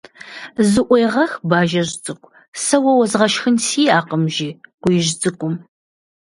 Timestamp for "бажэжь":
1.49-1.93